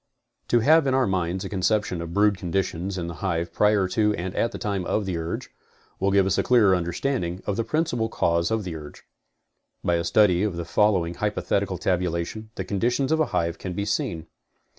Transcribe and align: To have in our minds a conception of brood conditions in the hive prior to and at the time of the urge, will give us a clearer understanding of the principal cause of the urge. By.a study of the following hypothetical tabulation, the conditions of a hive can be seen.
To 0.47 0.61
have 0.61 0.87
in 0.87 0.95
our 0.95 1.05
minds 1.05 1.45
a 1.45 1.49
conception 1.49 2.01
of 2.01 2.11
brood 2.11 2.35
conditions 2.35 2.97
in 2.97 3.05
the 3.05 3.13
hive 3.21 3.53
prior 3.53 3.87
to 3.89 4.15
and 4.15 4.33
at 4.35 4.51
the 4.51 4.57
time 4.57 4.83
of 4.85 5.05
the 5.05 5.15
urge, 5.15 5.51
will 5.99 6.09
give 6.09 6.25
us 6.25 6.39
a 6.39 6.41
clearer 6.41 6.75
understanding 6.75 7.43
of 7.45 7.55
the 7.55 7.63
principal 7.63 8.09
cause 8.09 8.49
of 8.49 8.63
the 8.63 8.75
urge. 8.75 9.03
By.a 9.83 10.03
study 10.03 10.41
of 10.41 10.55
the 10.55 10.65
following 10.65 11.13
hypothetical 11.13 11.77
tabulation, 11.77 12.49
the 12.55 12.65
conditions 12.65 13.11
of 13.11 13.19
a 13.19 13.27
hive 13.27 13.59
can 13.59 13.73
be 13.73 13.85
seen. 13.85 14.25